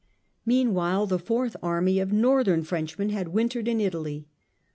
Meanwhile 0.47 1.05
the 1.05 1.19
fourth 1.19 1.55
army, 1.61 1.99
of 1.99 2.11
northern 2.11 2.63
Frenchmen, 2.63 3.09
had 3.11 3.27
wintered 3.27 3.67
in 3.67 3.79
Italy. 3.79 4.25